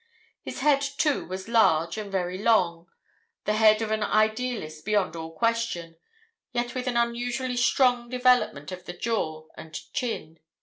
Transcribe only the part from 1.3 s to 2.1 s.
large